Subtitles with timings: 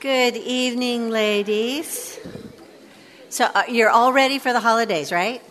[0.00, 2.18] Good evening, ladies.
[3.28, 5.42] So, uh, you're all ready for the holidays, right?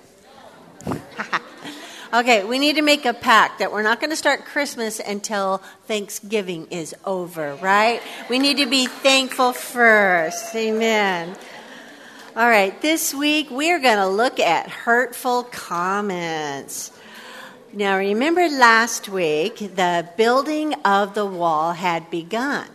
[2.15, 5.59] okay, we need to make a pact that we're not going to start Christmas until
[5.85, 8.01] Thanksgiving is over, right?
[8.27, 10.55] We need to be thankful first.
[10.55, 11.35] Amen.
[12.35, 16.91] All right, this week we're going to look at hurtful comments.
[17.71, 22.65] Now, remember last week, the building of the wall had begun.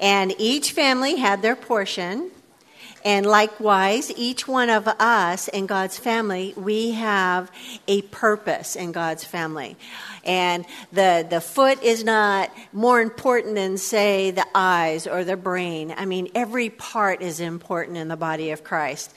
[0.00, 2.30] And each family had their portion.
[3.02, 7.50] And likewise, each one of us in God's family, we have
[7.88, 9.76] a purpose in God's family.
[10.22, 15.94] And the, the foot is not more important than, say, the eyes or the brain.
[15.96, 19.14] I mean, every part is important in the body of Christ.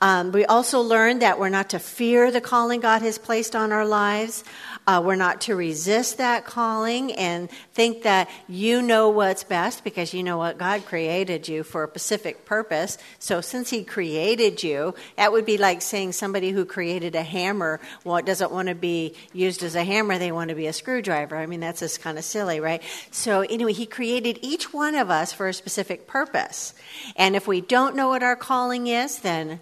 [0.00, 3.72] Um, we also learned that we're not to fear the calling God has placed on
[3.72, 4.44] our lives.
[4.88, 10.14] Uh, we're not to resist that calling and think that you know what's best because
[10.14, 12.96] you know what God created you for a specific purpose.
[13.18, 17.80] So, since He created you, that would be like saying somebody who created a hammer
[18.02, 21.36] well, doesn't want to be used as a hammer, they want to be a screwdriver.
[21.36, 22.82] I mean, that's just kind of silly, right?
[23.10, 26.72] So, anyway, He created each one of us for a specific purpose.
[27.14, 29.60] And if we don't know what our calling is, then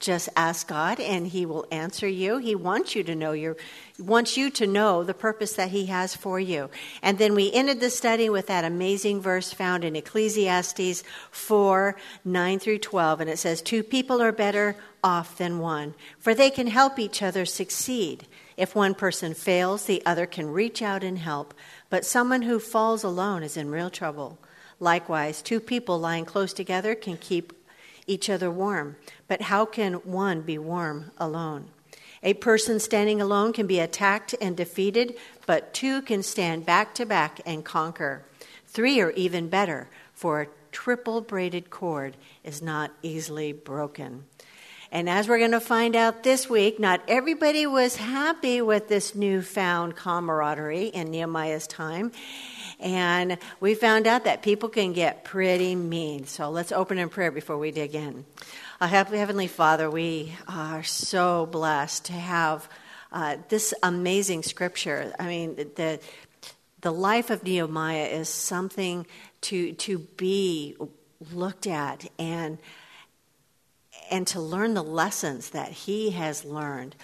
[0.00, 2.38] just ask God and he will answer you.
[2.38, 3.56] He wants you to know your
[3.98, 6.68] wants you to know the purpose that he has for you.
[7.02, 12.58] And then we ended the study with that amazing verse found in Ecclesiastes 4 9
[12.58, 13.20] through 12.
[13.20, 17.22] And it says, Two people are better off than one, for they can help each
[17.22, 18.26] other succeed.
[18.56, 21.54] If one person fails, the other can reach out and help.
[21.90, 24.38] But someone who falls alone is in real trouble.
[24.80, 27.52] Likewise, two people lying close together can keep
[28.06, 28.96] each other warm.
[29.28, 31.70] But how can one be warm alone?
[32.22, 35.14] A person standing alone can be attacked and defeated,
[35.46, 38.24] but two can stand back to back and conquer.
[38.66, 44.24] Three are even better, for a triple braided cord is not easily broken.
[44.90, 49.14] And as we're going to find out this week, not everybody was happy with this
[49.14, 52.12] newfound camaraderie in Nehemiah's time.
[52.84, 56.26] And we found out that people can get pretty mean.
[56.26, 58.26] So let's open in prayer before we dig in.
[58.78, 62.68] Uh, Heavenly Father, we are so blessed to have
[63.10, 65.14] uh, this amazing scripture.
[65.18, 65.98] I mean, the,
[66.82, 69.06] the life of Nehemiah is something
[69.42, 70.76] to, to be
[71.32, 72.58] looked at and
[74.10, 76.94] and to learn the lessons that he has learned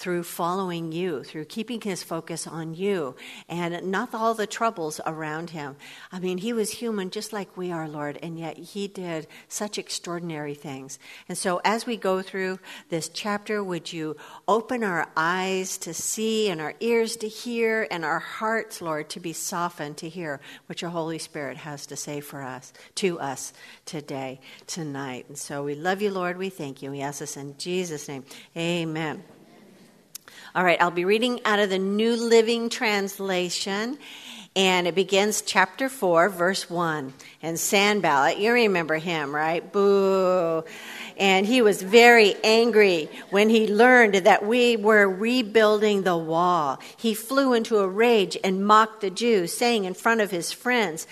[0.00, 3.14] through following you, through keeping his focus on you,
[3.50, 5.76] and not all the troubles around him.
[6.10, 9.76] I mean, he was human just like we are, Lord, and yet he did such
[9.76, 10.98] extraordinary things.
[11.28, 14.16] And so, as we go through this chapter, would you
[14.48, 19.20] open our eyes to see, and our ears to hear, and our hearts, Lord, to
[19.20, 23.52] be softened to hear what your Holy Spirit has to say for us, to us
[23.84, 25.26] today, tonight.
[25.28, 26.38] And so, we love you, Lord.
[26.38, 26.90] We thank you.
[26.90, 28.24] We ask this in Jesus' name.
[28.56, 29.22] Amen.
[30.52, 33.96] All right, I'll be reading out of the New Living Translation.
[34.56, 37.12] And it begins chapter 4, verse 1.
[37.40, 39.72] And Sanballat, you remember him, right?
[39.72, 40.64] Boo.
[41.16, 46.80] And he was very angry when he learned that we were rebuilding the wall.
[46.96, 51.06] He flew into a rage and mocked the Jews, saying in front of his friends,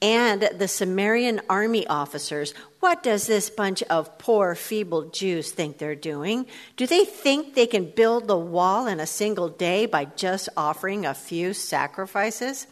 [0.00, 5.94] and the Samaritan army officers, What does this bunch of poor, feeble Jews think they're
[5.94, 6.46] doing?
[6.76, 11.06] Do they think they can build the wall in a single day by just offering
[11.06, 12.66] a few sacrifices?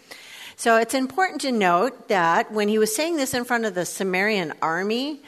[0.57, 3.87] So it's important to note that when he was saying this in front of the
[3.87, 5.23] Samaritan army,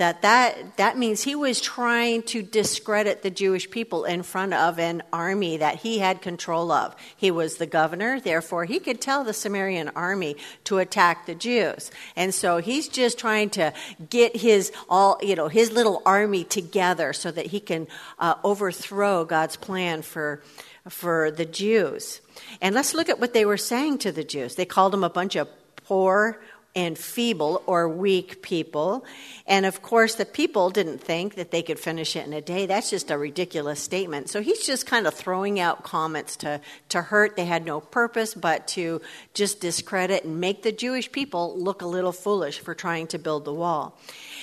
[0.00, 4.78] that, that that means he was trying to discredit the Jewish people in front of
[4.78, 6.96] an army that he had control of.
[7.16, 11.90] He was the governor, therefore he could tell the Samaritan army to attack the Jews.
[12.16, 13.72] And so he's just trying to
[14.08, 17.86] get his all, you know, his little army together so that he can
[18.18, 20.42] uh, overthrow God's plan for
[20.88, 22.22] for the Jews.
[22.62, 24.54] And let's look at what they were saying to the Jews.
[24.54, 25.48] They called them a bunch of
[25.84, 26.40] poor
[26.76, 29.04] and feeble or weak people.
[29.46, 32.66] And of course, the people didn't think that they could finish it in a day.
[32.66, 34.30] That's just a ridiculous statement.
[34.30, 37.34] So he's just kind of throwing out comments to, to hurt.
[37.34, 39.00] They had no purpose but to
[39.34, 43.44] just discredit and make the Jewish people look a little foolish for trying to build
[43.44, 43.98] the wall.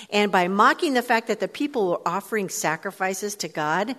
[0.10, 3.96] And by mocking the fact that the people were offering sacrifices to God,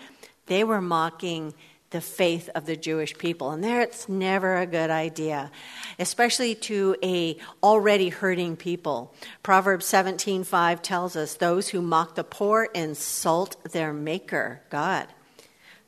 [0.47, 1.55] they were mocking
[1.91, 3.51] the faith of the Jewish people.
[3.51, 5.51] And there it's never a good idea,
[5.99, 9.15] especially to a already hurting people.
[9.43, 15.09] Proverbs 17:5 tells us those who mock the poor insult their maker, God.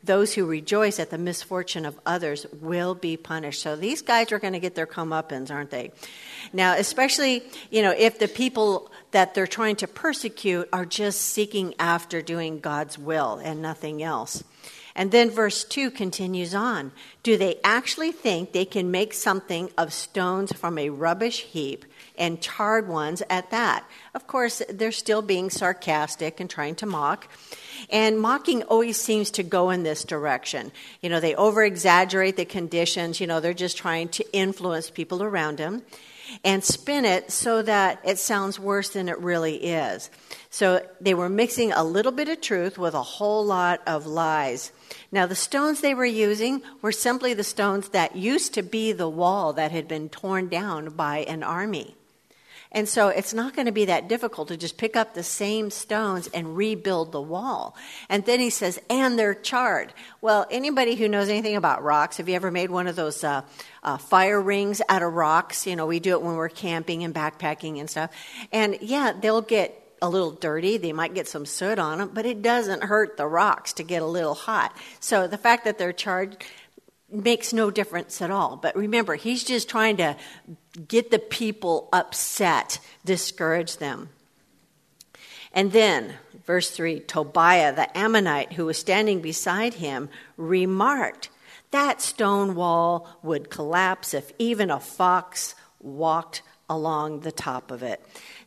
[0.02, 3.60] those who rejoice at the misfortune of others will be punished.
[3.60, 5.92] So these guys are going to get their comeuppance, aren't they?
[6.52, 11.74] Now, especially, you know, if the people that they're trying to persecute are just seeking
[11.78, 14.42] after doing God's will and nothing else.
[14.94, 16.92] And then verse 2 continues on.
[17.22, 21.84] Do they actually think they can make something of stones from a rubbish heap
[22.16, 23.84] and charred ones at that?
[24.14, 27.28] Of course, they're still being sarcastic and trying to mock.
[27.88, 30.72] And mocking always seems to go in this direction.
[31.00, 35.22] You know, they over exaggerate the conditions, you know, they're just trying to influence people
[35.22, 35.82] around them
[36.44, 40.10] and spin it so that it sounds worse than it really is.
[40.50, 44.72] So they were mixing a little bit of truth with a whole lot of lies.
[45.12, 49.08] Now, the stones they were using were simply the stones that used to be the
[49.08, 51.94] wall that had been torn down by an army.
[52.72, 55.70] And so it's not going to be that difficult to just pick up the same
[55.70, 57.74] stones and rebuild the wall.
[58.08, 59.92] And then he says, and they're charred.
[60.20, 63.42] Well, anybody who knows anything about rocks, have you ever made one of those uh,
[63.82, 65.66] uh, fire rings out of rocks?
[65.66, 68.12] You know, we do it when we're camping and backpacking and stuff.
[68.52, 70.76] And yeah, they'll get a little dirty.
[70.76, 74.02] They might get some soot on them, but it doesn't hurt the rocks to get
[74.02, 74.76] a little hot.
[74.98, 76.44] So the fact that they're charred
[77.10, 78.56] makes no difference at all.
[78.56, 80.16] But remember, he's just trying to
[80.88, 84.10] get the people upset, discourage them.
[85.52, 86.14] And then,
[86.46, 91.28] verse 3 Tobiah the Ammonite, who was standing beside him, remarked,
[91.72, 98.00] That stone wall would collapse if even a fox walked along the top of it.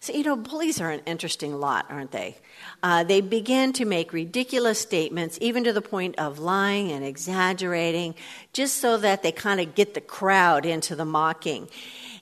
[0.03, 2.35] So, you know, bullies are an interesting lot, aren't they?
[2.83, 8.13] Uh, they begin to make ridiculous statements, even to the point of lying and exaggerating,
[8.51, 11.69] just so that they kind of get the crowd into the mocking.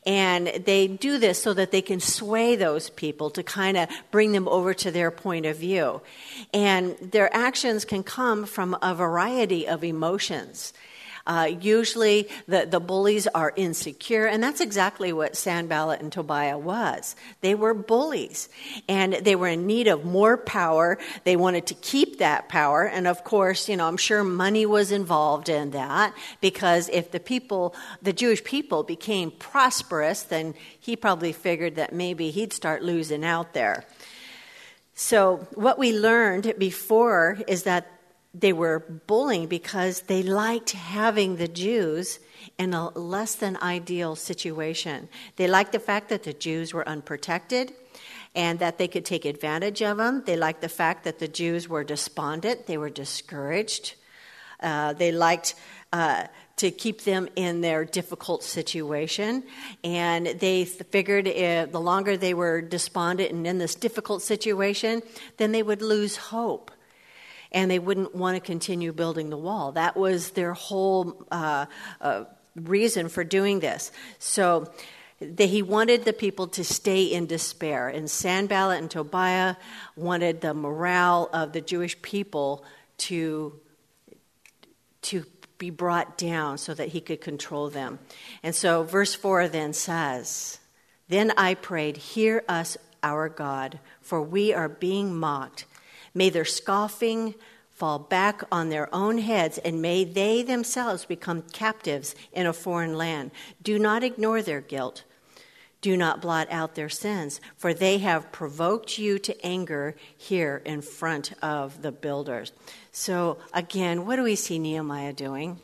[0.05, 4.31] And they do this so that they can sway those people to kind of bring
[4.31, 6.03] them over to their point of view.
[6.53, 10.71] And their actions can come from a variety of emotions.
[11.25, 17.15] Uh, usually the, the bullies are insecure, and that's exactly what Sanballat and Tobiah was.
[17.41, 18.49] They were bullies,
[18.87, 20.97] and they were in need of more power.
[21.23, 24.91] They wanted to keep that power, and of course, you know, I'm sure money was
[24.91, 31.33] involved in that because if the people, the Jewish people, became prosperous, then he probably
[31.33, 33.85] figured that maybe he'd start losing out there.
[34.93, 38.00] So, what we learned before is that
[38.33, 42.19] they were bullying because they liked having the Jews
[42.57, 45.09] in a less than ideal situation.
[45.35, 47.73] They liked the fact that the Jews were unprotected
[48.33, 50.23] and that they could take advantage of them.
[50.25, 53.95] They liked the fact that the Jews were despondent, they were discouraged.
[54.61, 55.55] Uh, they liked
[55.91, 59.43] uh, to keep them in their difficult situation.
[59.83, 65.01] And they figured if, the longer they were despondent and in this difficult situation,
[65.37, 66.71] then they would lose hope
[67.51, 69.73] and they wouldn't want to continue building the wall.
[69.73, 71.65] That was their whole uh,
[71.99, 72.25] uh,
[72.55, 73.91] reason for doing this.
[74.19, 74.71] So
[75.19, 79.55] the, he wanted the people to stay in despair, and Sanballat and Tobiah
[79.95, 82.63] wanted the morale of the Jewish people
[82.99, 83.59] to
[85.03, 85.25] to
[85.57, 87.99] be brought down so that he could control them.
[88.41, 90.59] And so verse 4 then says,
[91.07, 95.65] Then I prayed, Hear us, our God, for we are being mocked.
[96.13, 97.35] May their scoffing
[97.69, 102.97] fall back on their own heads, and may they themselves become captives in a foreign
[102.97, 103.31] land.
[103.63, 105.03] Do not ignore their guilt.
[105.81, 110.81] Do not blot out their sins, for they have provoked you to anger here in
[110.81, 112.51] front of the builders.
[112.91, 115.59] So, again, what do we see Nehemiah doing?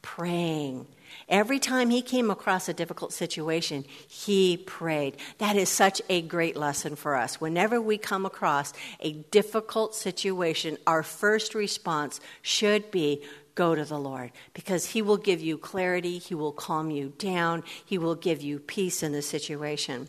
[0.00, 0.86] Praying
[1.32, 5.16] Every time he came across a difficult situation, he prayed.
[5.38, 7.40] That is such a great lesson for us.
[7.40, 13.22] Whenever we come across a difficult situation, our first response should be
[13.54, 17.62] go to the Lord because He will give you clarity, He will calm you down,
[17.82, 20.08] He will give you peace in the situation.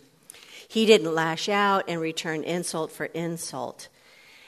[0.68, 3.88] He didn't lash out and return insult for insult.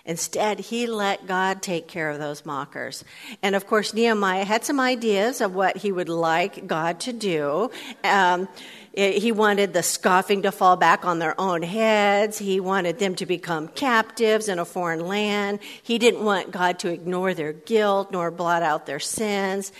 [0.05, 3.03] Instead, he let God take care of those mockers.
[3.41, 7.71] And of course, Nehemiah had some ideas of what he would like God to do.
[8.03, 8.47] Um,
[8.93, 12.37] he wanted the scoffing to fall back on their own heads.
[12.37, 15.59] He wanted them to become captives in a foreign land.
[15.81, 19.73] He didn't want God to ignore their guilt nor blot out their sins.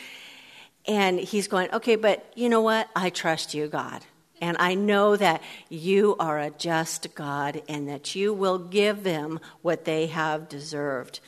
[0.88, 2.90] And he's going, okay, but you know what?
[2.96, 4.04] I trust you, God.
[4.42, 9.40] And I know that you are a just God and that you will give them
[9.62, 11.20] what they have deserved.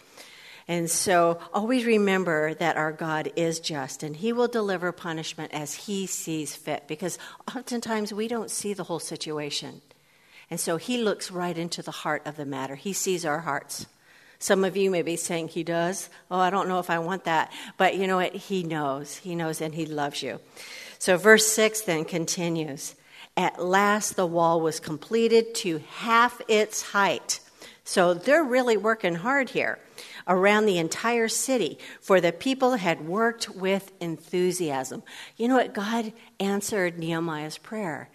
[0.68, 5.74] And so always remember that our God is just and he will deliver punishment as
[5.74, 7.18] he sees fit because
[7.56, 9.82] oftentimes we don't see the whole situation.
[10.50, 12.76] And so he looks right into the heart of the matter.
[12.76, 13.86] He sees our hearts.
[14.40, 16.10] Some of you may be saying, He does.
[16.30, 17.52] Oh, I don't know if I want that.
[17.78, 18.36] But you know what?
[18.36, 19.18] He knows.
[19.18, 20.40] He knows and He loves you.
[21.00, 22.96] So, verse 6 then continues
[23.36, 27.40] At last the wall was completed to half its height.
[27.84, 29.80] So, they're really working hard here
[30.28, 35.04] around the entire city, for the people had worked with enthusiasm.
[35.38, 35.74] You know what?
[35.74, 38.10] God answered Nehemiah's prayer.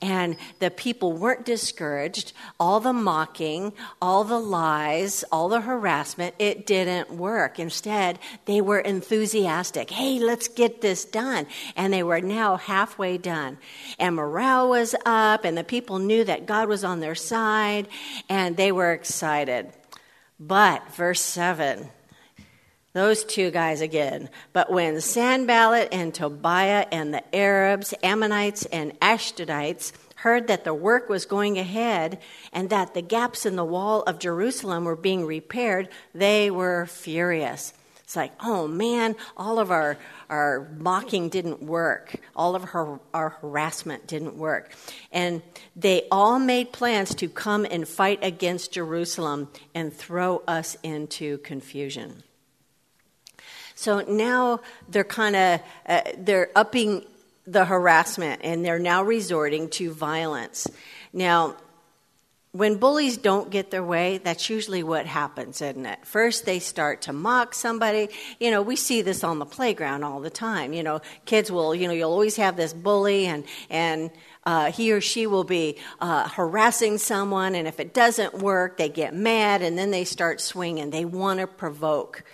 [0.00, 2.32] And the people weren't discouraged.
[2.58, 7.58] All the mocking, all the lies, all the harassment, it didn't work.
[7.58, 9.90] Instead, they were enthusiastic.
[9.90, 11.46] Hey, let's get this done.
[11.76, 13.58] And they were now halfway done.
[13.98, 17.88] And morale was up, and the people knew that God was on their side,
[18.28, 19.72] and they were excited.
[20.38, 21.90] But, verse 7,
[22.92, 24.28] those two guys again.
[24.52, 31.08] But when Sanballat and Tobiah and the Arabs, Ammonites, and Ashdodites heard that the work
[31.08, 32.18] was going ahead
[32.52, 37.72] and that the gaps in the wall of Jerusalem were being repaired, they were furious.
[38.10, 39.96] It's like, oh man, all of our,
[40.28, 42.16] our mocking didn't work.
[42.34, 44.74] All of her, our harassment didn't work.
[45.12, 45.42] And
[45.76, 52.24] they all made plans to come and fight against Jerusalem and throw us into confusion.
[53.80, 54.60] So now
[54.90, 57.06] they're kind of uh, they're upping
[57.46, 60.68] the harassment and they're now resorting to violence.
[61.14, 61.56] Now,
[62.52, 66.04] when bullies don't get their way, that's usually what happens, isn't it?
[66.04, 68.10] First, they start to mock somebody.
[68.38, 70.74] You know, we see this on the playground all the time.
[70.74, 74.10] You know, kids will, you know, you'll always have this bully, and and
[74.44, 78.90] uh, he or she will be uh, harassing someone, and if it doesn't work, they
[78.90, 80.90] get mad, and then they start swinging.
[80.90, 82.24] They want to provoke.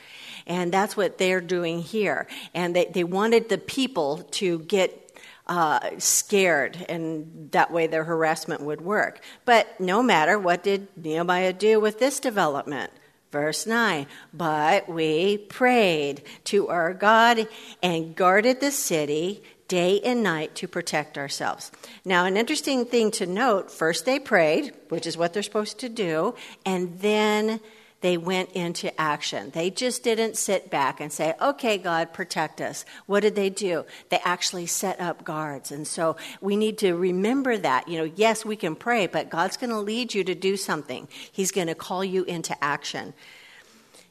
[0.47, 2.27] And that's what they're doing here.
[2.55, 5.03] And they, they wanted the people to get
[5.47, 9.21] uh, scared, and that way their harassment would work.
[9.45, 12.91] But no matter, what did Nehemiah do with this development?
[13.33, 17.49] Verse 9, but we prayed to our God
[17.83, 21.73] and guarded the city day and night to protect ourselves.
[22.05, 25.89] Now, an interesting thing to note first they prayed, which is what they're supposed to
[25.89, 26.35] do,
[26.65, 27.61] and then
[28.03, 29.51] they went into action.
[29.51, 32.85] They just didn't sit back and say, okay, God, protect us.
[33.07, 33.85] What did they do?
[34.11, 35.73] They actually set up guards.
[35.73, 37.89] And so we need to remember that.
[37.89, 41.09] You know, yes, we can pray, but God's going to lead you to do something,
[41.33, 43.15] He's going to call you into action.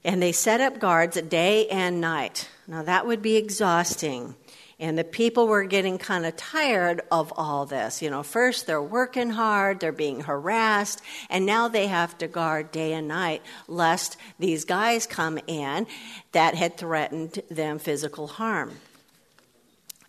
[0.04, 2.50] And they set up guards day and night.
[2.68, 4.36] Now, that would be exhausting.
[4.79, 8.01] And the people were getting kind of tired of all this.
[8.01, 12.72] You know, first they're working hard, they're being harassed, and now they have to guard
[12.72, 15.88] day and night lest these guys come in
[16.34, 18.74] that had threatened them physical harm.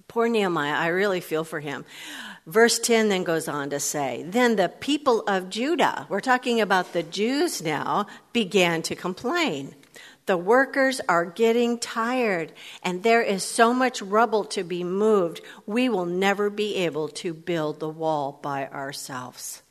[0.08, 1.84] Poor Nehemiah, I really feel for him.
[2.46, 6.92] Verse 10 then goes on to say, Then the people of Judah, we're talking about
[6.92, 9.74] the Jews now, began to complain.
[10.26, 12.52] The workers are getting tired,
[12.82, 17.32] and there is so much rubble to be moved, we will never be able to
[17.32, 19.62] build the wall by ourselves.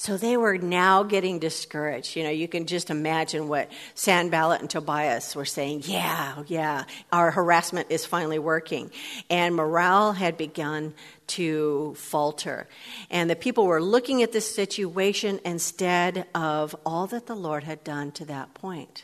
[0.00, 2.14] So they were now getting discouraged.
[2.14, 5.82] You know, you can just imagine what Sanballat and Tobias were saying.
[5.86, 8.92] Yeah, yeah, our harassment is finally working.
[9.28, 10.94] And morale had begun
[11.28, 12.68] to falter.
[13.10, 17.82] And the people were looking at this situation instead of all that the Lord had
[17.82, 19.02] done to that point.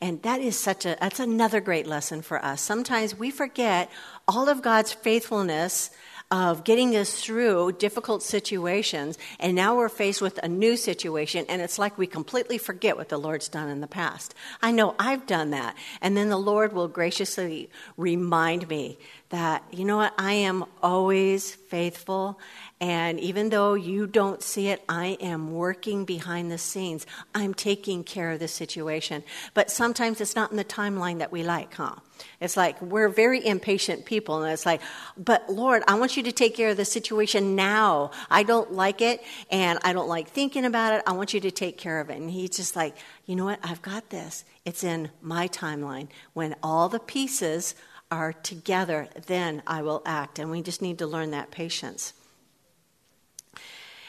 [0.00, 2.60] And that is such a, that's another great lesson for us.
[2.60, 3.90] Sometimes we forget
[4.28, 5.90] all of God's faithfulness
[6.30, 11.62] of getting us through difficult situations, and now we're faced with a new situation, and
[11.62, 14.34] it's like we completely forget what the Lord's done in the past.
[14.60, 18.98] I know I've done that, and then the Lord will graciously remind me
[19.30, 22.38] that, you know what, I am always faithful,
[22.80, 27.06] and even though you don't see it, I am working behind the scenes.
[27.34, 29.24] I'm taking care of the situation.
[29.52, 31.96] But sometimes it's not in the timeline that we like, huh?
[32.40, 34.80] It's like we're very impatient people, and it's like,
[35.16, 38.12] but Lord, I want you to take care of the situation now.
[38.30, 41.02] I don't like it, and I don't like thinking about it.
[41.06, 42.18] I want you to take care of it.
[42.18, 43.58] And he's just like, you know what?
[43.64, 44.44] I've got this.
[44.64, 46.08] It's in my timeline.
[46.32, 47.74] When all the pieces
[48.10, 50.38] are together, then I will act.
[50.38, 52.12] And we just need to learn that patience.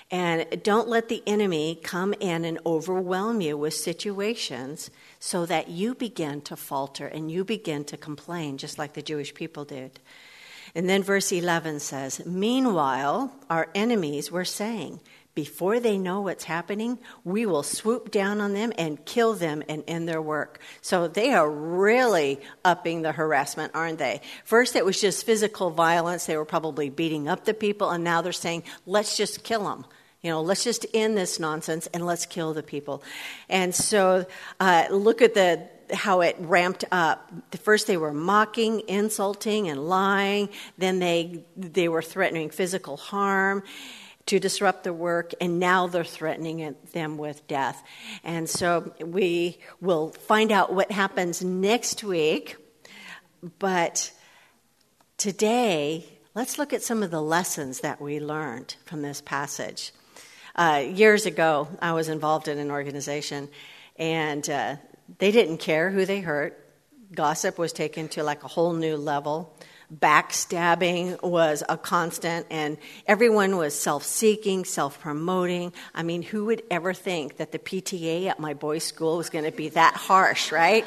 [0.09, 4.89] And don't let the enemy come in and overwhelm you with situations
[5.19, 9.33] so that you begin to falter and you begin to complain, just like the Jewish
[9.33, 9.99] people did.
[10.73, 15.01] And then verse 11 says, Meanwhile, our enemies were saying,
[15.37, 19.83] before they know what's happening, we will swoop down on them and kill them and
[19.87, 20.59] end their work.
[20.81, 24.21] So they are really upping the harassment, aren't they?
[24.45, 26.25] First, it was just physical violence.
[26.25, 29.85] They were probably beating up the people, and now they're saying, let's just kill them.
[30.23, 33.03] You know, let's just end this nonsense and let's kill the people.
[33.47, 34.25] And so,
[34.59, 37.31] uh, look at the how it ramped up.
[37.61, 40.49] First, they were mocking, insulting, and lying.
[40.79, 43.61] Then they they were threatening physical harm
[44.27, 47.81] to disrupt the work, and now they're threatening them with death.
[48.23, 52.55] And so we will find out what happens next week.
[53.59, 54.11] But
[55.17, 56.05] today,
[56.35, 59.91] let's look at some of the lessons that we learned from this passage.
[60.55, 63.47] Uh, years ago, I was involved in an organization,
[63.97, 64.75] and uh,
[65.19, 66.63] they didn't care who they hurt.
[67.13, 69.56] Gossip was taken to like a whole new level
[69.93, 75.73] backstabbing was a constant, and everyone was self seeking, self promoting.
[75.95, 79.45] I mean, who would ever think that the PTA at my boys' school was going
[79.45, 80.85] to be that harsh, right?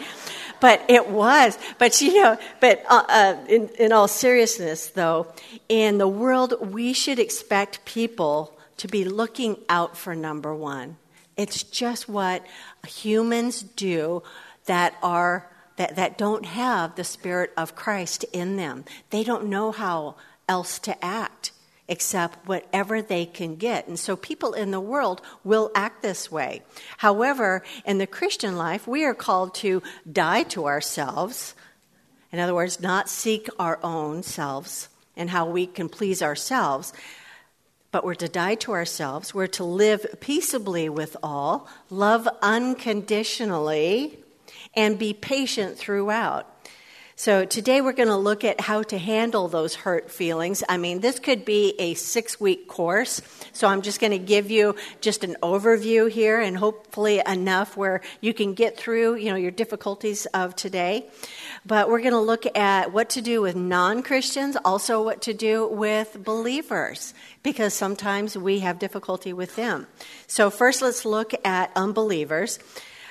[0.61, 1.59] But it was.
[1.79, 5.33] But you know, but uh, uh, in, in all seriousness, though,
[5.69, 10.97] in the world, we should expect people to be looking out for number one.
[11.37, 12.45] It's just what
[12.87, 14.23] humans do
[14.67, 18.85] that are that, that don't have the Spirit of Christ in them.
[19.09, 21.53] They don't know how else to act
[21.89, 23.89] except whatever they can get.
[23.89, 26.61] And so people in the world will act this way.
[26.99, 29.83] However, in the Christian life, we are called to
[30.13, 31.55] die to ourselves.
[32.31, 36.93] In other words, not seek our own selves and how we can please ourselves,
[37.91, 39.33] but we're to die to ourselves.
[39.33, 44.19] We're to live peaceably with all, love unconditionally,
[44.75, 46.47] and be patient throughout.
[47.21, 50.65] So, today we're going to look at how to handle those hurt feelings.
[50.71, 53.21] I mean, this could be a six week course.
[53.53, 58.01] So, I'm just going to give you just an overview here and hopefully enough where
[58.23, 61.11] you can get through, you know, your difficulties of today.
[61.67, 65.35] But we're going to look at what to do with non Christians, also what to
[65.35, 67.13] do with believers,
[67.43, 69.89] because sometimes we have difficulty with them.
[70.27, 72.59] So, first, let's look at unbelievers.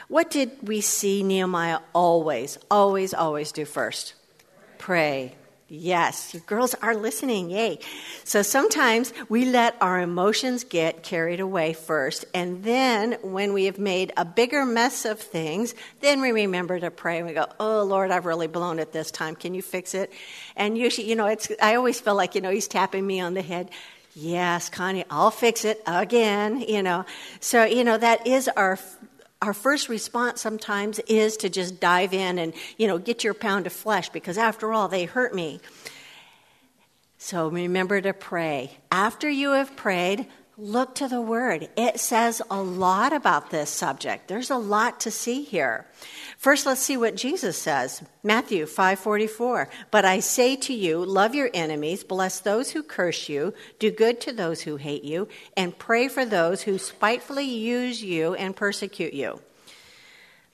[0.10, 4.16] What did we see Nehemiah always, always, always do first?
[4.80, 5.36] Pray.
[5.72, 7.52] Yes, you girls are listening.
[7.52, 7.78] Yay.
[8.24, 13.78] So sometimes we let our emotions get carried away first, and then when we have
[13.78, 17.84] made a bigger mess of things, then we remember to pray and we go, Oh
[17.84, 19.36] Lord, I've really blown it this time.
[19.36, 20.12] Can you fix it?
[20.56, 23.36] And usually, you know, it's, I always feel like, you know, he's tapping me on
[23.36, 23.70] the head.
[24.16, 27.06] Yes, Connie, I'll fix it again, you know.
[27.42, 28.80] So, you know, that is our
[29.42, 33.68] our first response sometimes is to just dive in and, you know, get your pound
[33.68, 35.62] of flesh because after all, they hurt me.
[37.18, 38.78] So remember to pray.
[38.92, 40.28] After you have prayed,
[40.60, 41.70] look to the word.
[41.78, 44.28] It says a lot about this subject.
[44.28, 45.86] There's a lot to see here.
[46.38, 48.04] First, let's see what Jesus says.
[48.24, 49.70] Matthew 5:44.
[49.92, 54.20] But I say to you, love your enemies, bless those who curse you, do good
[54.22, 59.14] to those who hate you, and pray for those who spitefully use you and persecute
[59.14, 59.42] you.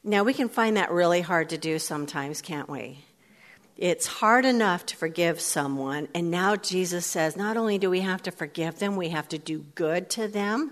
[0.04, 3.05] Now, we can find that really hard to do sometimes, can't we?
[3.78, 8.24] It's hard enough to forgive someone, and now Jesus says not only do we have
[8.24, 10.72] to forgive them, we have to do good to them.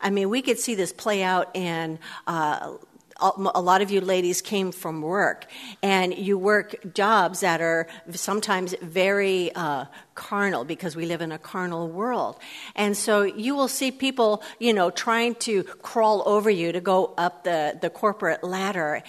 [0.00, 2.76] I mean, we could see this play out in uh,
[3.18, 5.46] a lot of you ladies came from work
[5.82, 11.38] and you work jobs that are sometimes very uh, carnal because we live in a
[11.38, 12.38] carnal world
[12.74, 17.14] and so you will see people you know trying to crawl over you to go
[17.16, 19.02] up the, the corporate ladder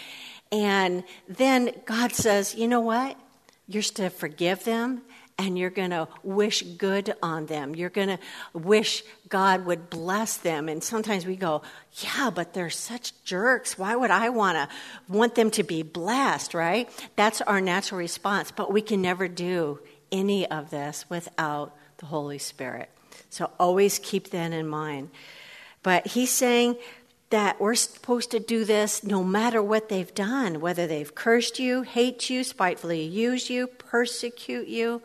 [0.51, 3.17] and then god says you know what
[3.67, 5.01] you're to forgive them
[5.39, 7.75] and you're going to wish good on them.
[7.75, 8.19] You're going to
[8.53, 10.67] wish God would bless them.
[10.67, 11.61] And sometimes we go,
[11.99, 13.77] yeah, but they're such jerks.
[13.77, 14.67] Why would I want to
[15.07, 16.89] want them to be blessed, right?
[17.15, 18.51] That's our natural response.
[18.51, 19.79] But we can never do
[20.11, 22.89] any of this without the Holy Spirit.
[23.29, 25.11] So always keep that in mind.
[25.83, 26.77] But he's saying
[27.29, 31.81] that we're supposed to do this no matter what they've done, whether they've cursed you,
[31.81, 35.01] hate you, spitefully use you, persecute you.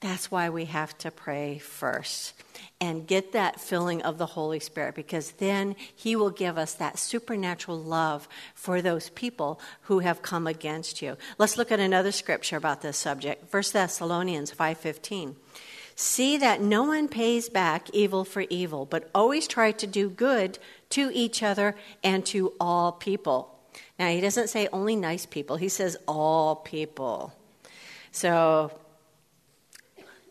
[0.00, 2.34] That's why we have to pray first
[2.80, 6.98] and get that filling of the Holy Spirit because then He will give us that
[6.98, 11.16] supernatural love for those people who have come against you.
[11.38, 15.36] Let's look at another scripture about this subject 1 Thessalonians 5:15.
[15.98, 20.58] See that no one pays back evil for evil, but always try to do good
[20.90, 23.52] to each other and to all people.
[23.98, 27.32] Now, he doesn't say only nice people, he says all people.
[28.12, 28.72] So,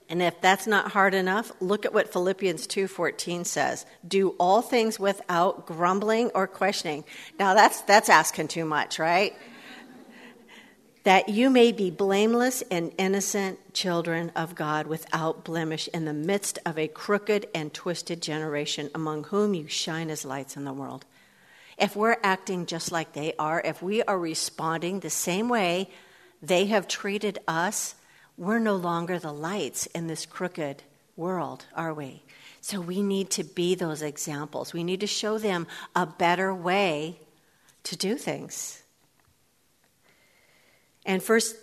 [0.09, 3.85] and if that's not hard enough, look at what Philippians 2:14 says.
[4.07, 7.03] Do all things without grumbling or questioning.
[7.39, 9.35] Now that's that's asking too much, right?
[11.05, 16.57] That you may be blameless and innocent children of God without blemish in the midst
[16.65, 21.05] of a crooked and twisted generation among whom you shine as lights in the world.
[21.77, 25.91] If we're acting just like they are, if we are responding the same way
[26.41, 27.93] they have treated us,
[28.35, 30.81] we're no longer the lights in this crooked
[31.15, 32.23] world, are we?
[32.61, 34.73] So we need to be those examples.
[34.73, 37.19] We need to show them a better way
[37.83, 38.81] to do things.
[41.05, 41.55] And first,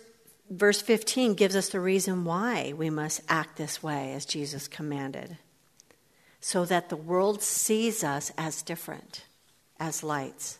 [0.49, 5.37] verse 15 gives us the reason why we must act this way as Jesus commanded
[6.39, 9.23] so that the world sees us as different,
[9.79, 10.59] as lights.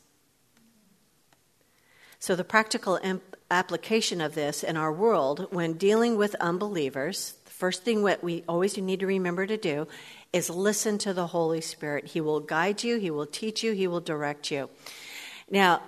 [2.19, 7.51] So, the practical imp- application of this in our world when dealing with unbelievers, the
[7.51, 9.85] first thing that we always need to remember to do
[10.31, 12.05] is listen to the Holy Spirit.
[12.05, 14.69] He will guide you, He will teach you, He will direct you.
[15.51, 15.81] Now,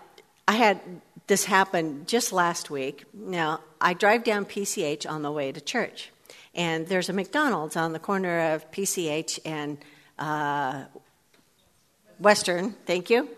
[0.46, 0.82] I had
[1.28, 3.06] this happened just last week.
[3.14, 6.12] Now, I drive down PCH on the way to church,
[6.54, 9.78] and there's a McDonald's on the corner of PCH and
[10.20, 10.86] uh,
[12.20, 13.30] Western, thank you.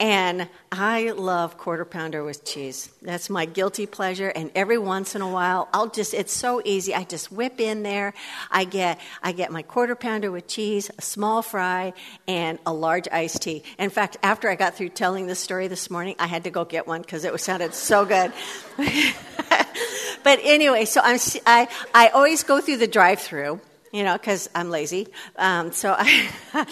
[0.00, 2.88] And I love quarter pounder with cheese.
[3.02, 4.28] That's my guilty pleasure.
[4.28, 6.94] And every once in a while, I'll just, it's so easy.
[6.94, 8.14] I just whip in there.
[8.50, 11.94] I get, I get my quarter pounder with cheese, a small fry,
[12.28, 13.64] and a large iced tea.
[13.76, 16.64] In fact, after I got through telling this story this morning, I had to go
[16.64, 18.32] get one because it sounded so good.
[18.76, 23.60] but anyway, so I'm, I, I always go through the drive through
[23.92, 25.08] you know, because I'm lazy.
[25.36, 26.28] Um, so I,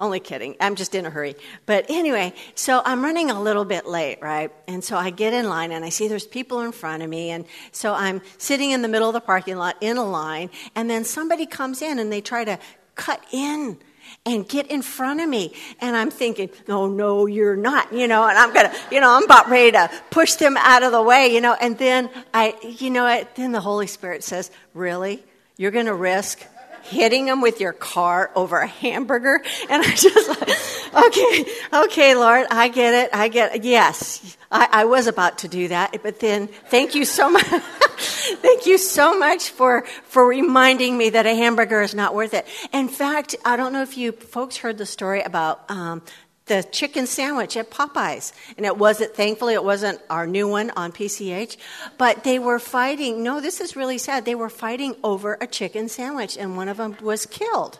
[0.00, 0.56] only kidding.
[0.60, 1.36] I'm just in a hurry.
[1.66, 4.50] But anyway, so I'm running a little bit late, right?
[4.66, 7.30] And so I get in line and I see there's people in front of me.
[7.30, 10.50] And so I'm sitting in the middle of the parking lot in a line.
[10.74, 12.58] And then somebody comes in and they try to
[12.96, 13.78] cut in
[14.26, 15.54] and get in front of me.
[15.80, 19.10] And I'm thinking, no, no, you're not, you know, and I'm going to, you know,
[19.10, 21.54] I'm about ready to push them out of the way, you know.
[21.54, 25.24] And then I, you know, then the Holy Spirit says, really?
[25.56, 26.44] You're going to risk
[26.84, 29.42] hitting them with your car over a hamburger.
[29.68, 31.46] And I just like, okay,
[31.84, 33.10] okay, Lord, I get it.
[33.14, 33.64] I get it.
[33.64, 36.02] Yes, I, I was about to do that.
[36.02, 37.44] But then thank you so much.
[37.96, 42.46] thank you so much for, for reminding me that a hamburger is not worth it.
[42.72, 46.02] In fact, I don't know if you folks heard the story about um,
[46.46, 48.32] the chicken sandwich at Popeyes.
[48.56, 51.56] And it wasn't, thankfully, it wasn't our new one on PCH,
[51.98, 53.22] but they were fighting.
[53.22, 54.24] No, this is really sad.
[54.24, 57.78] They were fighting over a chicken sandwich, and one of them was killed.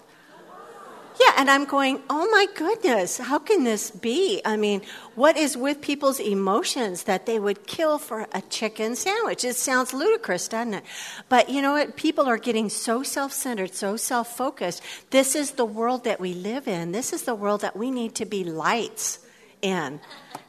[1.24, 4.42] Yeah, and I'm going, oh my goodness, how can this be?
[4.44, 4.82] I mean,
[5.14, 9.42] what is with people's emotions that they would kill for a chicken sandwich?
[9.42, 10.84] It sounds ludicrous, doesn't it?
[11.30, 11.96] But you know what?
[11.96, 14.82] People are getting so self centered, so self focused.
[15.10, 16.92] This is the world that we live in.
[16.92, 19.20] This is the world that we need to be lights
[19.62, 19.98] in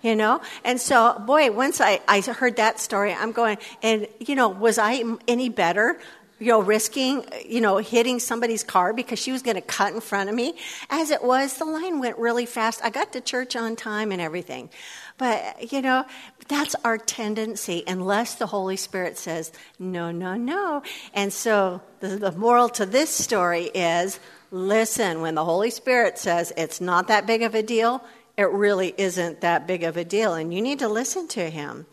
[0.01, 4.35] you know and so boy once I, I heard that story i'm going and you
[4.35, 5.97] know was i any better
[6.39, 10.02] you know, risking, you know, hitting somebody's car because she was going to cut in
[10.02, 10.56] front of me.
[10.89, 12.82] As it was, the line went really fast.
[12.84, 14.69] I got to church on time and everything.
[15.17, 16.04] But, you know,
[16.50, 20.84] that's our tendency unless the Holy Spirit says, no, no, no.
[21.13, 24.19] And so the, the moral to this story is
[24.52, 28.04] listen, when the Holy Spirit says it's not that big of a deal,
[28.38, 30.34] it really isn't that big of a deal.
[30.34, 31.86] And you need to listen to him.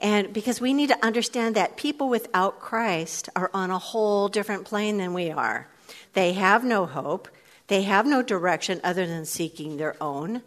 [0.00, 4.64] And because we need to understand that people without Christ are on a whole different
[4.64, 5.68] plane than we are.
[6.14, 7.28] They have no hope,
[7.66, 10.42] they have no direction other than seeking their own.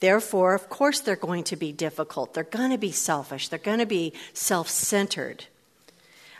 [0.00, 2.34] Therefore, of course, they're going to be difficult.
[2.34, 3.48] They're going to be selfish.
[3.48, 5.46] They're going to be self centered.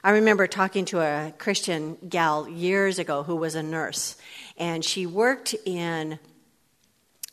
[0.04, 4.16] I remember talking to a Christian gal years ago who was a nurse,
[4.58, 6.18] and she worked in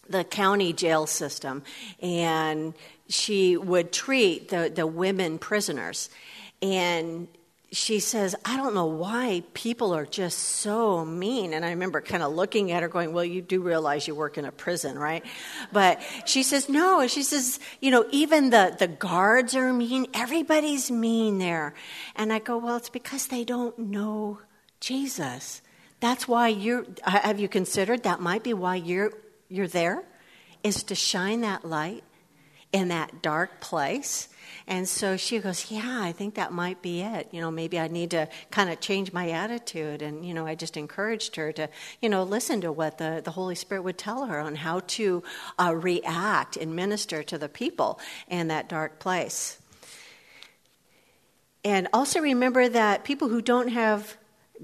[0.09, 1.63] the county jail system.
[2.01, 2.73] And
[3.09, 6.09] she would treat the, the women prisoners.
[6.61, 7.27] And
[7.73, 11.53] she says, I don't know why people are just so mean.
[11.53, 14.37] And I remember kind of looking at her going, Well, you do realize you work
[14.37, 15.25] in a prison, right?
[15.71, 17.07] But she says, No.
[17.07, 20.05] She says, You know, even the, the guards are mean.
[20.13, 21.73] Everybody's mean there.
[22.15, 24.39] And I go, Well, it's because they don't know
[24.79, 25.63] Jesus.
[25.99, 29.13] That's why you're, have you considered that might be why you're,
[29.49, 30.03] you're there?
[30.61, 32.03] Is to shine that light
[32.73, 34.27] in that dark place.
[34.67, 37.29] And so she goes, Yeah, I think that might be it.
[37.31, 40.01] You know, maybe I need to kind of change my attitude.
[40.01, 41.69] And, you know, I just encouraged her to,
[42.01, 45.23] you know, listen to what the, the Holy Spirit would tell her on how to
[45.59, 49.59] uh, react and minister to the people in that dark place.
[51.65, 54.17] And also remember that people who don't have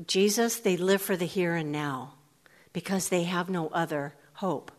[0.06, 2.14] Jesus, they live for the here and now
[2.74, 4.72] because they have no other hope.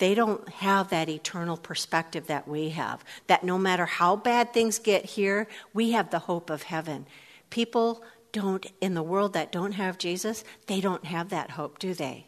[0.00, 3.04] They don't have that eternal perspective that we have.
[3.26, 7.06] That no matter how bad things get here, we have the hope of heaven.
[7.50, 11.92] People don't, in the world that don't have Jesus, they don't have that hope, do
[11.92, 12.26] they?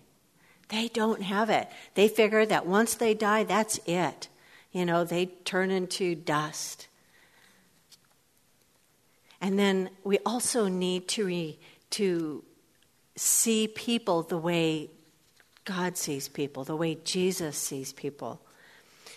[0.68, 1.68] They don't have it.
[1.94, 4.28] They figure that once they die, that's it.
[4.70, 6.88] You know, they turn into dust.
[9.40, 11.58] And then we also need to, re,
[11.90, 12.44] to
[13.16, 14.90] see people the way
[15.64, 18.40] God sees people, the way Jesus sees people.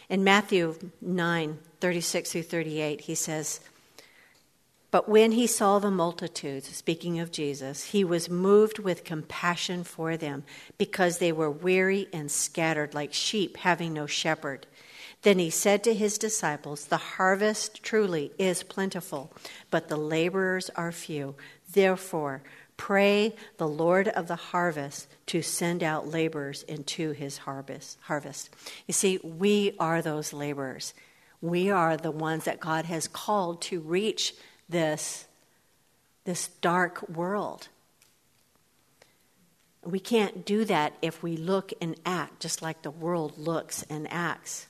[0.09, 3.59] In Matthew 9 36 through 38, he says,
[4.91, 10.17] But when he saw the multitudes, speaking of Jesus, he was moved with compassion for
[10.17, 10.43] them
[10.77, 14.67] because they were weary and scattered like sheep having no shepherd.
[15.23, 19.33] Then he said to his disciples, The harvest truly is plentiful,
[19.71, 21.35] but the laborers are few.
[21.71, 22.43] Therefore,
[22.77, 27.97] Pray the Lord of the harvest to send out laborers into his harvest.
[28.03, 28.49] Harvest.
[28.87, 30.93] You see, we are those laborers.
[31.41, 34.33] We are the ones that God has called to reach
[34.67, 35.25] this,
[36.25, 37.69] this dark world.
[39.83, 44.11] We can't do that if we look and act just like the world looks and
[44.11, 44.67] acts.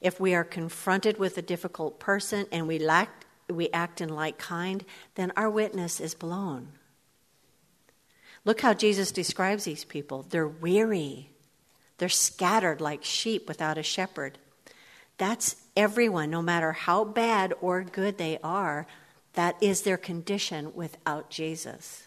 [0.00, 4.38] If we are confronted with a difficult person and we, lack, we act in like
[4.38, 4.84] kind,
[5.16, 6.68] then our witness is blown.
[8.48, 10.24] Look how Jesus describes these people.
[10.30, 11.28] They're weary,
[11.98, 14.38] they're scattered like sheep without a shepherd.
[15.18, 18.86] That's everyone, no matter how bad or good they are,
[19.34, 22.06] that is their condition without Jesus.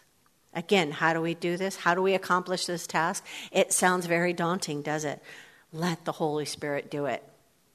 [0.52, 1.76] Again, how do we do this?
[1.76, 3.24] How do we accomplish this task?
[3.52, 5.22] It sounds very daunting, does it?
[5.72, 7.22] Let the Holy Spirit do it.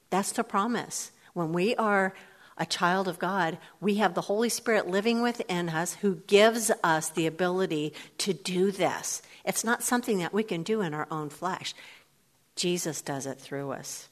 [0.09, 1.11] That's the promise.
[1.31, 2.13] When we are
[2.57, 7.09] a child of God, we have the Holy Spirit living within us who gives us
[7.09, 9.21] the ability to do this.
[9.45, 11.73] It's not something that we can do in our own flesh,
[12.55, 14.09] Jesus does it through us.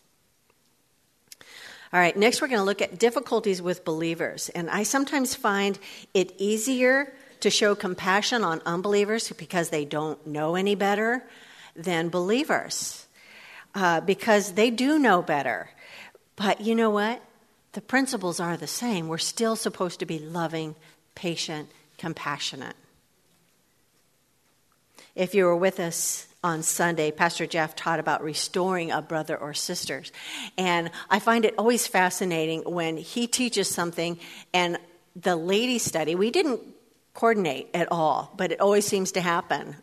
[1.94, 4.50] All right, next we're going to look at difficulties with believers.
[4.50, 5.80] And I sometimes find
[6.14, 11.24] it easier to show compassion on unbelievers because they don't know any better
[11.76, 13.06] than believers,
[13.76, 15.70] uh, because they do know better.
[16.36, 17.22] But you know what?
[17.76, 19.10] The principles are the same.
[19.10, 20.76] We're still supposed to be loving,
[21.14, 22.76] patient, compassionate.
[25.14, 29.54] If you were with us on Sunday, Pastor Jeff taught about restoring a brother or
[29.54, 30.14] sisters.
[30.58, 34.20] And I find it always fascinating when he teaches something
[34.54, 34.78] and
[35.14, 36.62] the lady study, we didn't
[37.14, 39.76] coordinate at all, but it always seems to happen.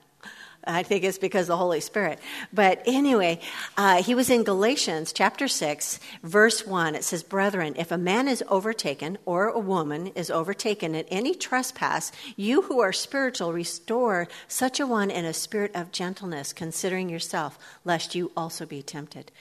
[0.65, 2.19] I think it's because the Holy Spirit.
[2.53, 3.41] But anyway,
[3.77, 6.95] uh, he was in Galatians chapter 6, verse 1.
[6.95, 11.35] It says, Brethren, if a man is overtaken or a woman is overtaken in any
[11.35, 17.09] trespass, you who are spiritual, restore such a one in a spirit of gentleness, considering
[17.09, 19.33] yourself, lest you also be tempted.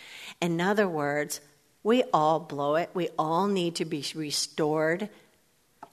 [0.42, 1.40] In other words,
[1.84, 2.90] we all blow it.
[2.94, 5.10] We all need to be restored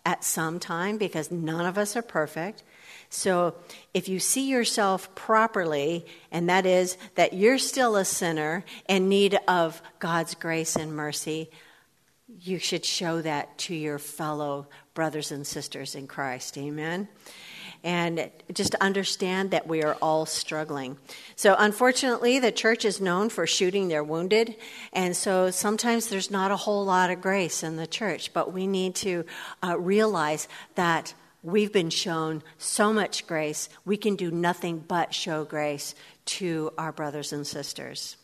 [0.04, 2.62] at some time because none of us are perfect.
[3.10, 3.54] So
[3.94, 9.38] if you see yourself properly, and that is that you're still a sinner in need
[9.48, 11.50] of God's grace and mercy,
[12.40, 16.58] you should show that to your fellow brothers and sisters in Christ.
[16.58, 17.08] Amen.
[17.84, 20.98] And just understand that we are all struggling.
[21.36, 24.56] So, unfortunately, the church is known for shooting their wounded.
[24.92, 28.32] And so sometimes there's not a whole lot of grace in the church.
[28.32, 29.24] But we need to
[29.62, 31.14] uh, realize that
[31.48, 36.92] we've been shown so much grace, we can do nothing but show grace to our
[36.92, 38.16] brothers and sisters.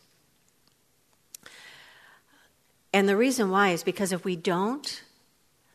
[2.93, 5.03] And the reason why is because if we don't,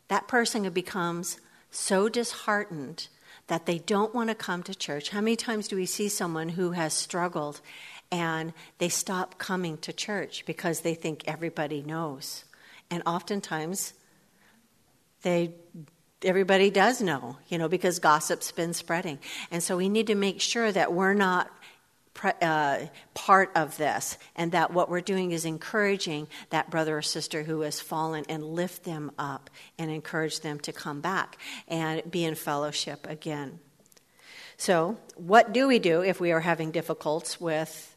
[0.08, 1.38] that person becomes
[1.70, 3.08] so disheartened
[3.48, 5.10] that they don't want to come to church.
[5.10, 7.60] How many times do we see someone who has struggled
[8.10, 12.44] and they stop coming to church because they think everybody knows?
[12.90, 13.92] And oftentimes
[15.22, 15.54] they
[16.24, 19.18] everybody does know, you know, because gossip's been spreading.
[19.50, 21.50] And so we need to make sure that we're not
[22.42, 27.44] uh, part of this and that what we're doing is encouraging that brother or sister
[27.44, 32.24] who has fallen and lift them up and encourage them to come back and be
[32.24, 33.58] in fellowship again.
[34.56, 37.96] So, what do we do if we are having difficulties with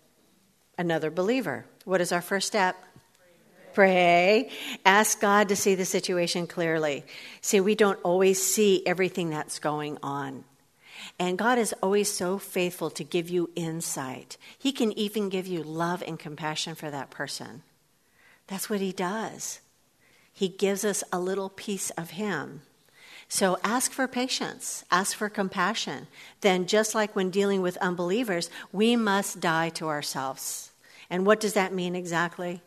[0.77, 1.65] another believer?
[1.83, 2.77] What is our first step?
[3.73, 4.49] Pray.
[4.85, 7.03] Ask God to see the situation clearly.
[7.41, 10.43] See, we don't always see everything that's going on.
[11.19, 14.37] And God is always so faithful to give you insight.
[14.57, 17.63] He can even give you love and compassion for that person.
[18.47, 19.59] That's what He does.
[20.31, 22.61] He gives us a little piece of Him.
[23.27, 26.07] So ask for patience, ask for compassion.
[26.41, 30.71] Then, just like when dealing with unbelievers, we must die to ourselves
[31.09, 32.61] And what does that mean exactly?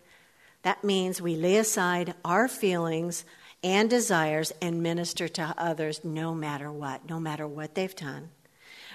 [0.67, 3.25] That means we lay aside our feelings
[3.63, 8.31] and desires and minister to others no matter what, no matter what they've done.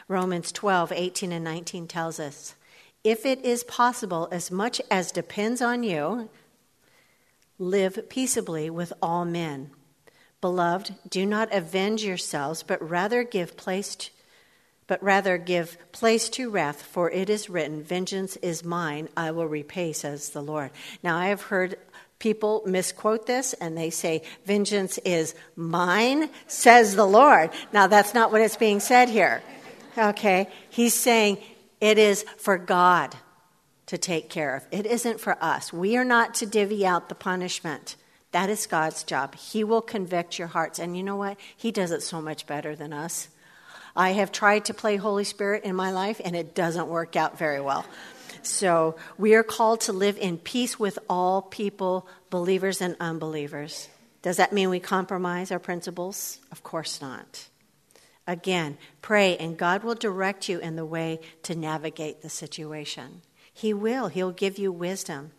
[0.10, 2.56] Romans 12, 18, and 19 tells us
[3.06, 6.30] if it is possible, as much as depends on you,
[7.58, 9.72] live peaceably with all men.
[10.42, 14.10] Beloved, do not avenge yourselves, but rather give place to,
[14.92, 19.48] but rather give place to wrath, for it is written, Vengeance is mine, I will
[19.48, 20.70] repay, says the Lord.
[21.02, 21.78] Now I have heard
[22.20, 27.52] people misquote this and they say, Vengeance is mine, says the Lord.
[27.72, 29.42] Now that's not what it's being said here.
[29.98, 30.50] Okay?
[30.70, 31.38] He's saying
[31.80, 33.16] it is for God
[33.86, 34.68] to take care of.
[34.72, 35.72] It isn't for us.
[35.72, 37.96] We are not to divvy out the punishment.
[38.34, 39.36] That is God's job.
[39.36, 40.80] He will convict your hearts.
[40.80, 41.38] And you know what?
[41.56, 43.30] He does it so much better than us.
[43.96, 47.38] I have tried to play Holy Spirit in my life, and it doesn't work out
[47.38, 47.86] very well.
[48.44, 53.88] So we are called to live in peace with all people, believers and unbelievers.
[54.22, 56.40] Does that mean we compromise our principles?
[56.52, 57.48] Of course not.
[58.28, 63.22] Again, pray, and God will direct you in the way to navigate the situation.
[63.54, 64.08] He will.
[64.08, 65.32] He'll give you wisdom.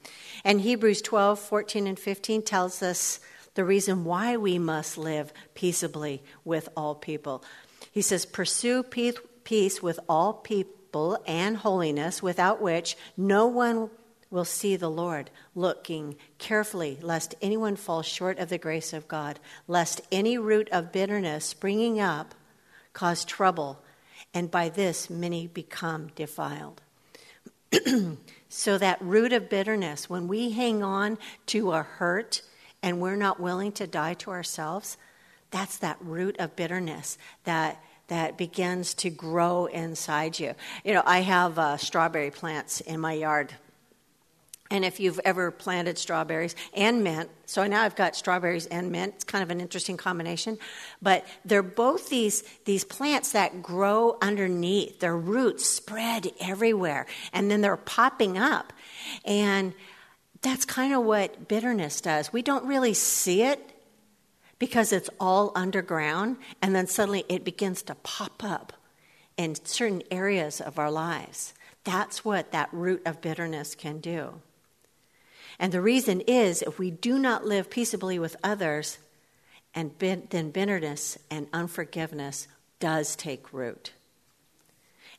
[0.44, 3.20] And Hebrews 12, 14, and 15 tells us
[3.54, 7.44] the reason why we must live peaceably with all people.
[7.92, 13.90] He says, Pursue peace with all people and holiness, without which no one
[14.30, 19.38] will see the Lord, looking carefully lest anyone fall short of the grace of God,
[19.68, 22.34] lest any root of bitterness springing up
[22.94, 23.82] cause trouble,
[24.32, 26.80] and by this many become defiled.
[28.48, 32.40] so, that root of bitterness, when we hang on to a hurt
[32.82, 34.96] and we're not willing to die to ourselves,
[35.52, 40.54] that's that root of bitterness that that begins to grow inside you.
[40.84, 43.54] You know, I have uh, strawberry plants in my yard
[44.72, 49.12] and if you've ever planted strawberries and mint, so now I've got strawberries and mint.
[49.16, 50.56] It's kind of an interesting combination.
[51.02, 54.98] But they're both these, these plants that grow underneath.
[54.98, 57.04] Their roots spread everywhere.
[57.34, 58.72] And then they're popping up.
[59.26, 59.74] And
[60.40, 62.32] that's kind of what bitterness does.
[62.32, 63.71] We don't really see it
[64.62, 66.36] because it's all underground.
[66.62, 68.72] And then suddenly it begins to pop up
[69.36, 71.52] in certain areas of our lives.
[71.82, 74.34] That's what that root of bitterness can do.
[75.58, 78.98] And the reason is if we do not live peaceably with others,
[79.74, 82.46] and then bitterness and unforgiveness
[82.78, 83.90] does take root.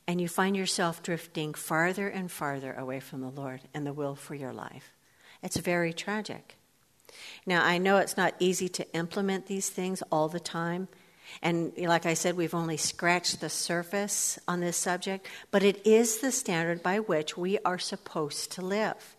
[0.06, 4.14] And you find yourself drifting farther and farther away from the Lord and the will
[4.14, 4.94] for your life.
[5.42, 6.56] It's very tragic.
[7.46, 10.88] Now, I know it's not easy to implement these things all the time.
[11.42, 16.18] And like I said, we've only scratched the surface on this subject, but it is
[16.18, 19.16] the standard by which we are supposed to live.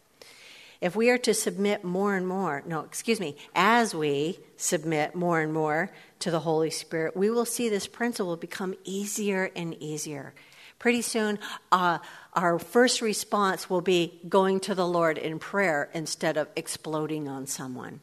[0.82, 5.40] If we are to submit more and more, no, excuse me, as we submit more
[5.42, 10.34] and more to the Holy Spirit, we will see this principle become easier and easier.
[10.80, 11.40] Pretty soon,
[11.72, 12.00] uh,
[12.34, 17.48] our first response will be going to the Lord in prayer instead of exploding on
[17.48, 18.02] someone.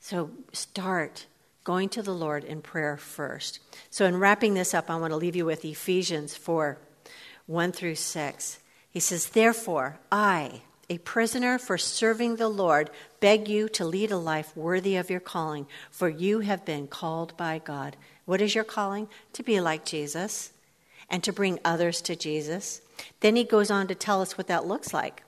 [0.00, 1.26] So start
[1.62, 3.60] going to the Lord in prayer first.
[3.90, 6.78] So, in wrapping this up, I want to leave you with Ephesians 4
[7.46, 8.58] 1 through 6.
[8.90, 14.16] He says, Therefore, I, a prisoner for serving the Lord, beg you to lead a
[14.16, 17.96] life worthy of your calling, for you have been called by God.
[18.24, 19.08] What is your calling?
[19.34, 20.52] To be like Jesus
[21.10, 22.80] and to bring others to Jesus.
[23.20, 25.22] Then he goes on to tell us what that looks like.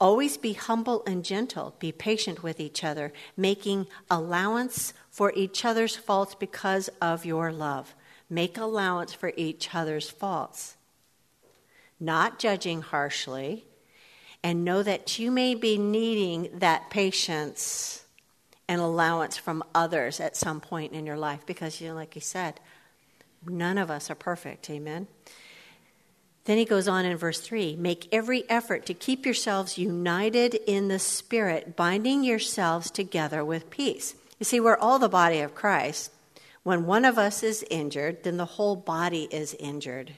[0.00, 5.96] Always be humble and gentle, be patient with each other, making allowance for each other's
[5.96, 7.94] faults because of your love.
[8.30, 10.76] Make allowance for each other's faults.
[11.98, 13.66] Not judging harshly,
[14.42, 18.04] and know that you may be needing that patience
[18.68, 22.20] and allowance from others at some point in your life because, you know, like he
[22.20, 22.58] said,
[23.46, 24.68] none of us are perfect.
[24.70, 25.06] Amen.
[26.44, 30.88] Then he goes on in verse 3 Make every effort to keep yourselves united in
[30.88, 34.14] the Spirit, binding yourselves together with peace.
[34.38, 36.10] You see, we're all the body of Christ.
[36.62, 40.12] When one of us is injured, then the whole body is injured.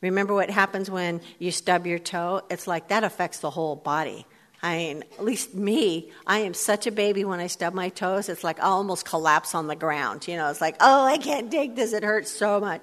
[0.00, 2.42] Remember what happens when you stub your toe?
[2.50, 4.26] It's like that affects the whole body.
[4.62, 8.28] I mean, at least me, I am such a baby when I stub my toes.
[8.28, 10.26] It's like I almost collapse on the ground.
[10.26, 11.92] You know, it's like, oh, I can't take this.
[11.92, 12.82] It hurts so much.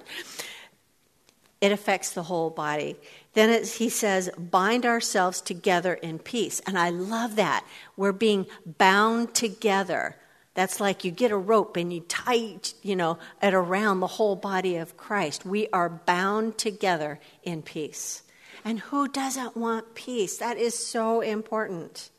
[1.60, 2.96] It affects the whole body.
[3.32, 6.60] Then he says, bind ourselves together in peace.
[6.66, 7.66] And I love that.
[7.96, 10.16] We're being bound together.
[10.54, 14.36] That's like you get a rope and you tie, you know, it around the whole
[14.36, 15.44] body of Christ.
[15.44, 18.22] We are bound together in peace.
[18.64, 20.38] And who doesn't want peace?
[20.38, 22.10] That is so important.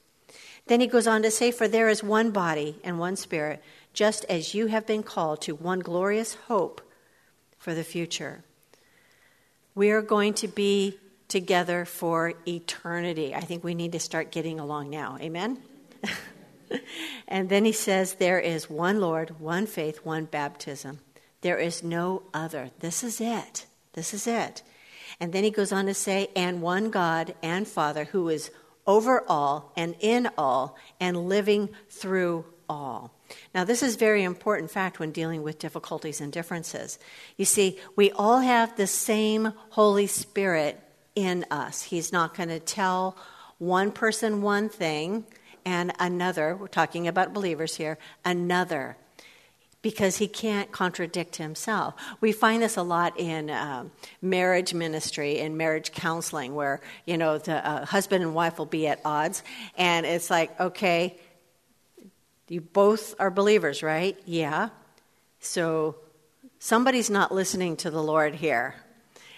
[0.68, 4.26] Then he goes on to say, For there is one body and one spirit, just
[4.26, 6.82] as you have been called to one glorious hope
[7.58, 8.43] for the future.
[9.74, 13.34] We are going to be together for eternity.
[13.34, 15.18] I think we need to start getting along now.
[15.20, 15.58] Amen?
[17.28, 21.00] and then he says, There is one Lord, one faith, one baptism.
[21.41, 22.72] There is no other.
[22.80, 23.66] This is it.
[23.93, 24.62] This is it.
[25.20, 28.51] And then he goes on to say, And one God and Father who is
[28.88, 33.11] over all and in all and living through all.
[33.53, 36.99] Now, this is very important fact when dealing with difficulties and differences.
[37.38, 40.80] You see, we all have the same Holy Spirit
[41.16, 41.84] in us.
[41.84, 43.18] He's not going to tell
[43.57, 45.26] one person one thing
[45.66, 48.97] and another, we're talking about believers here, another,
[49.86, 51.94] because he can't contradict himself.
[52.20, 57.38] We find this a lot in um, marriage ministry and marriage counseling, where, you know,
[57.38, 59.44] the uh, husband and wife will be at odds,
[59.78, 61.20] and it's like, okay,
[62.48, 64.18] you both are believers, right?
[64.26, 64.70] Yeah.
[65.40, 65.98] So
[66.58, 68.74] somebody's not listening to the Lord here.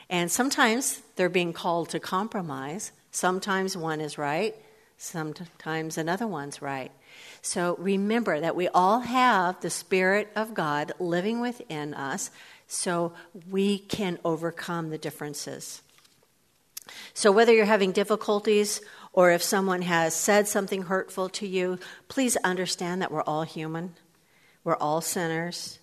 [0.09, 2.93] And sometimes they're being called to compromise.
[3.11, 4.55] Sometimes one is right,
[4.97, 6.93] sometimes another one's right.
[7.41, 12.31] So remember that we all have the Spirit of God living within us
[12.67, 13.13] so
[13.49, 15.81] we can overcome the differences.
[17.13, 22.37] So, whether you're having difficulties or if someone has said something hurtful to you, please
[22.37, 23.95] understand that we're all human.
[24.63, 25.79] We're all sinners.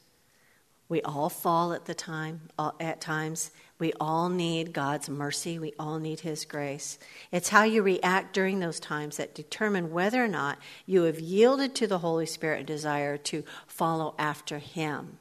[0.88, 3.50] We all fall at the time at times.
[3.78, 5.58] We all need God's mercy.
[5.58, 6.98] We all need his grace.
[7.32, 11.74] It's how you react during those times that determine whether or not you have yielded
[11.76, 15.18] to the Holy Spirit and desire to follow after him.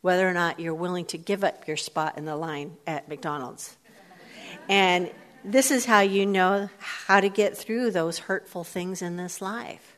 [0.00, 3.76] Whether or not you're willing to give up your spot in the line at McDonald's.
[4.68, 5.10] And
[5.44, 9.96] this is how you know how to get through those hurtful things in this life.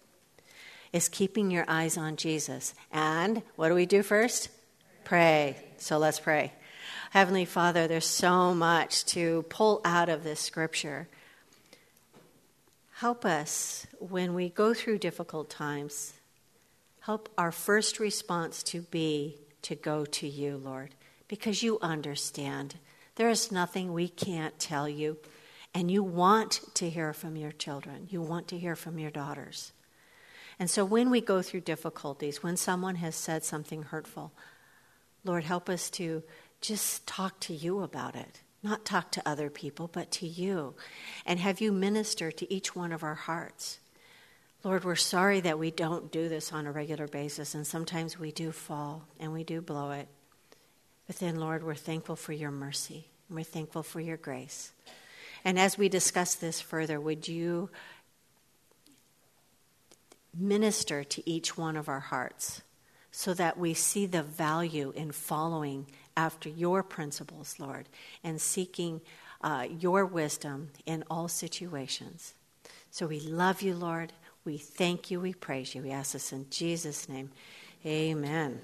[0.92, 2.74] Is keeping your eyes on Jesus.
[2.90, 4.48] And what do we do first?
[5.04, 5.56] Pray.
[5.76, 6.52] So let's pray.
[7.10, 11.08] Heavenly Father, there's so much to pull out of this scripture.
[12.98, 16.12] Help us when we go through difficult times.
[17.00, 20.94] Help our first response to be to go to you, Lord,
[21.26, 22.76] because you understand.
[23.16, 25.16] There is nothing we can't tell you.
[25.74, 29.72] And you want to hear from your children, you want to hear from your daughters.
[30.60, 34.30] And so when we go through difficulties, when someone has said something hurtful,
[35.24, 36.22] Lord, help us to
[36.60, 38.40] just talk to you about it.
[38.62, 40.74] Not talk to other people, but to you.
[41.24, 43.78] And have you minister to each one of our hearts.
[44.62, 48.30] Lord, we're sorry that we don't do this on a regular basis, and sometimes we
[48.30, 50.08] do fall and we do blow it.
[51.06, 54.72] But then, Lord, we're thankful for your mercy and we're thankful for your grace.
[55.44, 57.70] And as we discuss this further, would you
[60.36, 62.62] minister to each one of our hearts
[63.10, 65.86] so that we see the value in following
[66.20, 67.88] after your principles, Lord,
[68.22, 69.00] and seeking
[69.40, 72.34] uh, your wisdom in all situations?
[72.90, 74.12] So we love you, Lord.
[74.44, 75.20] We thank you.
[75.20, 75.82] We praise you.
[75.82, 77.30] We ask this in Jesus' name.
[77.86, 78.60] Amen.